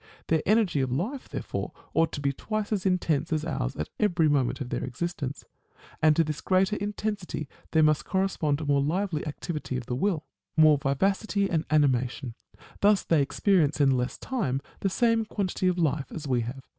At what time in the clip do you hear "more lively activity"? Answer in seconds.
8.65-9.77